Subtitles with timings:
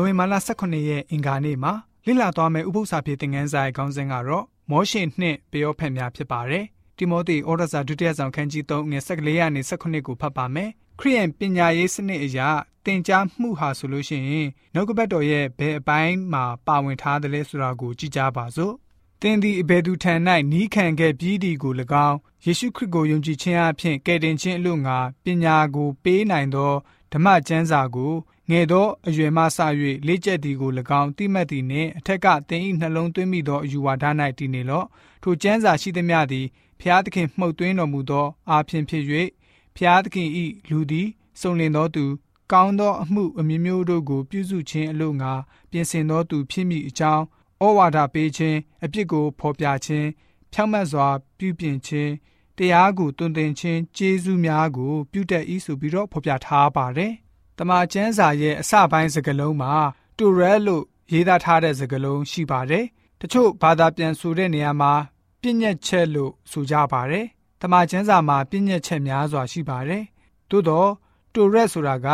[0.00, 1.72] ဝင်မာလ18ရက်အင်္ဂါနေ့မှာ
[2.06, 6.64] လိလာသွားမယ့်ဥပုသ္စာပြေသင်ခန်းစာရဲ့ခေါင်းစဉ်ကတော့မောရှေနှင့်ပယောဖက်များဖြစ်ပါတယ်။
[6.96, 10.70] တိမောသေဩရစာဒုတိယဆောင်ခန်းကြီး3ငွေ14ရာနေ18ကိုဖတ်ပါမယ်။
[11.00, 12.48] ခရိယန်ပညာရေးစနစ်အရာ
[12.84, 18.74] သင်ကြားမှုဟာဆိုလို့ရှိရင်နှုတ်ကပတ်တော်ရဲ့ဘယ်အပိုင်းမှာပါဝင်ထားသလဲဆိုတာကိုကြည့်ကြပါစို့။
[19.22, 20.14] သင်သည်အဘယ်သူထံ၌
[20.52, 21.72] နီးခံခဲ့ပြီးသည်ကို၎
[22.08, 26.72] င်းယေရှုခရစ်ကိုယုံကြည်ခြင်းအပြင်ကယ်တင်ခြင်းအလို့ငါပညာကိုပေးနိုင်သော
[27.12, 28.12] ဓမ္မကျမ်းစာကို
[28.50, 29.58] ငယ်သောအရွယ်မှစ၍
[30.06, 30.70] လေ့ကျက်သည်ကို၎
[31.00, 34.04] င်းတိမှတ်သည်နှင့်အထက်ကသင်၏နှလုံးသွင်းမိသောအယူဝါဒ၌
[34.38, 34.86] တည်နေလော့
[35.22, 36.46] ထိုကျမ်းစာရှိသမျှသည်
[36.80, 39.04] ဖျားသခင်မှုတ်သွင်းတော်မူသောအာဖြင့်ဖြစ်၍
[39.76, 40.28] ဖျားသခင်၏
[40.70, 41.08] လူသည်
[41.40, 42.04] စုံလင်သောသူ
[42.52, 45.32] ကောင်းသောအမှုအမျိုးမျိုးတို့ကိုပြုစုခြင်းအလို့ငါ
[45.70, 47.24] ပြင်ဆင်သောသူဖြစ်မိအကြောင်း
[47.64, 50.08] ဩဝါဒပေးခြင်းအပြစ်ကိုဖော်ပြခြင်း
[50.52, 51.08] ဖြောင့်မတ်စွာ
[51.38, 52.12] ပြုပြင်ခြင်း
[52.58, 57.12] တရားကိုတွင်တင်ခြင်းကျေးဇူးများကိုပြုတတ်၏ဆိုပြီးတော့ဖော်ပြထားပါတယ်။
[57.58, 59.74] တမန်ကျမ်းစာရဲ့အစပိုင်းစကားလုံးမှာ
[60.18, 62.84] တူရဲလို့ရေးသားထားတဲ့စကားလုံးရှိပါတယ်။
[63.20, 64.92] တချို့ဘာသာပြန်ဆိုတဲ့နေရာမှာ
[65.40, 67.26] ပြည့်ညက်ချက်လို့ဆိုကြပါတယ်။
[67.60, 70.02] တမန်ကျမ်းစာမှာပြည့်ညက်ချက်များစွာရှိပါတယ်။
[70.50, 70.90] သို့တော့
[71.34, 72.08] တူရက်ဆိုတာက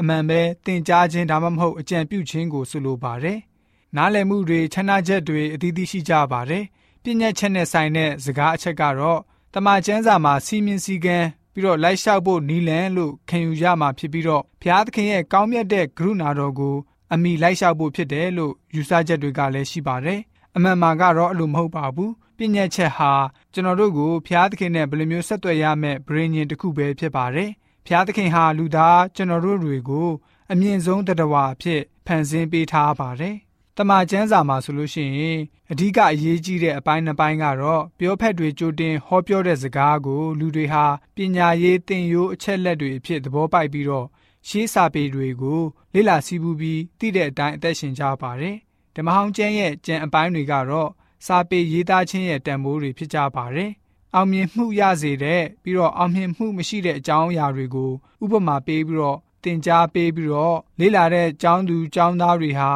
[0.00, 3.38] အမှန်ပဲသင်ကြားခြင်းဒါမှမဟုတ်အကြံပြုခြင်းကိုဆိုလိုပါတယ်။
[3.96, 6.64] နားလည်မှုတွေချမ်းသာချက်တွေအသီးသီးရှိကြပါတယ်။
[7.02, 9.20] ပြည့်ညက်ချက်နဲ့ဆိုင်တဲ့စကားအချက်ကတော့
[9.56, 16.76] တမန်ကျမ်းစာမှာစီမင်းစည်းကမ်းပြီးတော့လိုက်လျှောက်ဖို့နီလန်လို့ခံယူရမှာဖြစ်ပြီးတော့ဘုရားသခင်ရဲ့ကောင်းမြတ်တဲ့ကရုဏာတော်ကို
[17.12, 20.20] အမိလိုက်လျှောက်ဖို့ဖြစ်တယ်လို့ယူဆချက်တွေကလည်းရှိပါတယ်။
[20.56, 23.12] အမှန်မှန်ကတော့အဲ့လိုမဟုတ်ပါဘူး။ပြည့်ညက်ချက်ဟာ
[23.52, 27.50] ကျွန်တော်တို့ကိုဘုရားသခင်နဲ့ဘယ်လိုမျိုးဆက်သွယ်ရမယ့်ဗြိဉ္ဉ်တစ်ခုပဲဖြစ်ပါတယ်။
[27.86, 30.08] ဘုရားသခင်ဟာလူသားကျွန်တော်တို့တွေကို
[30.52, 33.36] အမြင့်ဆုံးတတဝါအဖြစ်ဖန်ဆင်းပေးထားပါတယ်
[33.78, 35.38] တမန်ကျမ်းစာမှာဆိုလို့ရှိရင်
[35.70, 40.84] အဓိကအရေးကြီးတဲ့အပိုင်းနှစ်ပိုင်းကတော့ပြောဖက်တွေကြိုတင်ဟောပြောတဲ့စကားကို လူတွေဟာ
[41.16, 44.06] ပညာရေးသင်ရိုးအချက်လက်တွေအဖြစ်သဘောပေါက်ပြီးတော့
[44.48, 45.60] ရှေးစာပေတွေကို
[45.94, 48.56] လေ့လာစီးပူးပြီးသိတဲ့အတိုင်းအသက်ရှင်ကြပါတယ်။
[48.96, 50.90] ဓမ္မဟောင်းကျမ်းရဲ့ကျမ်းအပိုင်းတွေကတော့
[51.26, 53.70] စာပေရေးသားခြင်းရဲ့တန်ဖိုးတွေဖြစ်ကြပါတယ်။
[54.14, 57.92] အောင်မြင်မှုရစေတဲ့ပြီးတော့အောင်မြင်မှုမရှိတဲ့အကြောင်းအရာတွေကို
[58.22, 62.70] ဥပမာပေးပြီးတော့သင်ကြားပေးပြီးတော့လေ့လာတဲ့ကျောင်းသူကျောင်းသားတွေဟာ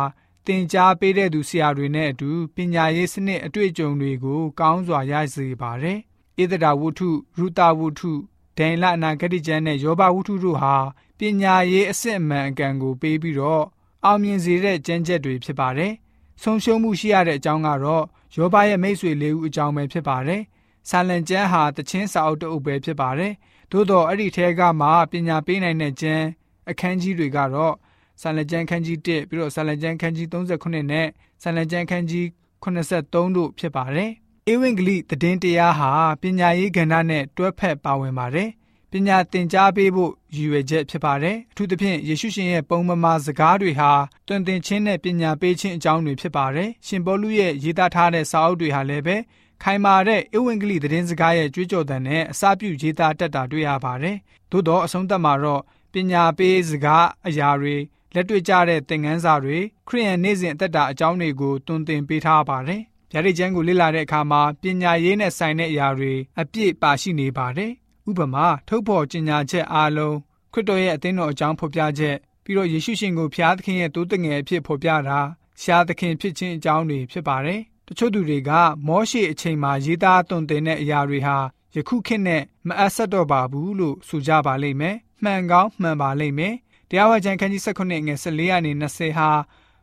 [0.48, 5.98] သင်ကြားပေးတဲ့သူဆရာတွေနဲ့အတူပညာရေးစနစ်အတွေ့အကြုံတွေကို ကောင်းစွာရစေပါတယ်။
[6.42, 8.12] ဧဒရာဝုထုရူတာဝုထု
[8.58, 10.76] ဒိန်လအနာဂတိကျမ်းနဲ့ယောဘဝုထုတို့ဟာ
[11.18, 13.64] ပညာရေးအစစ်အမှန်အကန်ကိုပေးပြီးတော့
[14.04, 15.92] အောင်မြင်စေတဲ့ကျမ်းချက်တွေဖြစ်ပါတယ်။
[16.42, 18.04] ဆုံးရှုံးမှုရှိရတဲ့အကြောင်းကတော့
[18.36, 20.42] ယောဘရဲ့မိတ်ဆွေလေးဦးအကြောင်းပဲဖြစ်ပါတယ်။
[20.88, 23.32] ဆာလန်ကျမ်းဟာတခြင်းစာအုပ်တအုပ်ပဲဖြစ်ပါတယ်။
[23.70, 26.24] သို့တော့အဲ့ဒီထဲကမှပညာပေးနိုင်တဲ့ကျမ်း
[26.70, 27.74] အခန်းကြီးတွေကတော့
[28.22, 31.06] ဆာလကျမ်းခန်းကြီး1ပြီးတော့ဆာလကျမ်းခန်းကြီး39နဲ့
[31.42, 32.26] ဆာလကျမ်းခန်းကြီး
[32.64, 34.10] 83တို့ဖြစ်ပါတယ်။
[34.52, 35.90] ဧဝံဂေလိသတင်းတရားဟာ
[36.22, 38.48] ပညာရေးကဏ္ဍနဲ့တွဲဖက်ပါဝင်ပါတယ်။
[38.92, 43.92] ပညာသင်ကြားပေးဖို့ရည်ရွယ်ချက်ဖြစ်ပါတယ်။အထူးသဖြင့်ယေရှုရှင်ရဲ့ပုံမမာစကားတွေဟာ
[44.26, 49.16] တွင်တင်ခြင်းနဲ့ပညာပေးခြင်းအကြောင်းတွေဖြစ်ပါတယ်။ရှင်ပေါလုရဲ့ရေးသားထားတဲ့စာအုပ်တွေဟာလည်းပဲ
[49.62, 54.16] ခိုင်မာတဲ့ဧဝံဂေလိသတင်းစကားရဲ့ကြွေးကြော်သံနဲ့အစာပြုရေးသားတတ်တာတွေ့ရပါတယ်။
[54.50, 55.62] သို့တော့အဆုံးသတ်မှာတော့
[55.92, 57.76] ပညာပေးစကားအရာတွေ
[58.14, 59.58] လက်တွေ့ကျတဲ့သင်ခန်းစာတွေ
[59.88, 62.82] ခရိယန်နေ့စဉ်အသက်တာအကြောင်းတွေကိုတွင်တင်ပေးထားပါတယ်။
[63.12, 67.72] ဗျာဒိတ်ကျမ်းကိုလေ့လာတဲ့အခါမှာပညာရေးနဲ့ဆိုင်တဲ့အရာတွေအပြည့်ပါရှိနေပါတယ်။
[68.08, 70.16] ဥပမာထုတ်ဖော်ကျင်ညာချက်အားလုံး
[70.52, 75.20] ခရစ်တော်ရဲ့အသင်းတော်အကြောင်းဖော်ပြချက်ပြီးတော့ယေရှုရှင်ကိုဖျားသခင်ရဲ့တိုးတက်ငယ်အဖြစ်ဖော်ပြတာ
[75.62, 78.50] ရှားသခင်ဖြစ်ခြင်းအကြောင်းတွေဖြစ်ပါတယ်။တချို့သူတွေက
[78.86, 81.36] မောရှေအချိန်မှာရေးသားတွင်တင်တဲ့အရာတွေဟာ
[81.74, 86.54] ယခုခေတ်နဲ့မအပ်ဆက်တော့ပါဘူးလို့ဆိုကြပါလိမ့်မယ်။မှန်ကောင်းမှန်ပါလိမ့်မယ်။
[86.90, 89.28] တရားဝကျမ်းခန်းကြီး19ငွေ14ရာနေ20ဟာ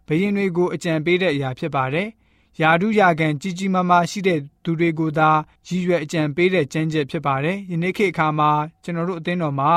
[0.08, 2.08] ဘယင်တွေကိုအကြံပေးတဲ့အရာဖြစ်ပါတယ်။
[2.62, 5.30] ယာဒုယာကန်ကြီးကြီးမားမားရှိတဲ့သူတွေကိုသာ
[5.68, 8.52] ရည်ရွယ်အကြံပေးတဲ့ကျမ်းချက်ဖြစ်ပါတယ်။ယနေ့ခေတ်အခါမှာ
[8.84, 9.72] ကျွန်တော်တို့အသင်းတော်မှာ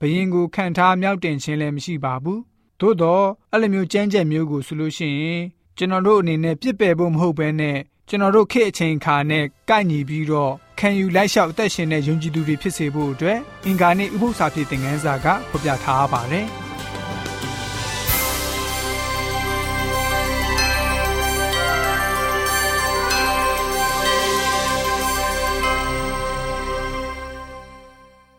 [0.00, 2.38] ဘယင်ကိုခံထားမြောက်တင်ခြင်းလည်းမရှိပါဘူး။
[2.80, 5.42] သို့တော့အဲ့လိုမျိုးကျမ်းချက်မျိုးကိုဆိုလို့ရှိရင်
[5.76, 16.48] ကျွန်တော်တို့အနေနဲ့ပြစ်ပယ်ဖို့မဟုတ်ဘဲနဲ့ကျွန်တော်တို့ခေတ်အချိန်ခါနဲ့ကိုက်ညီပြီးတော့ခံယူလိုက်လျှောက်အသက်ရှင်တဲ့ယုံကြည်သူတွေဖြစ်စေဖို့အတွက်အင်္ဂါနေ့ဥပုသ္စာဖြစ်တဲ့ငန်းစာကဖော်ပြထားပါတယ်။